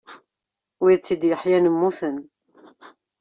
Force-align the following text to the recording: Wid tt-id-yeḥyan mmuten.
Wid 0.81 0.99
tt-id-yeḥyan 0.99 1.65
mmuten. 1.73 2.17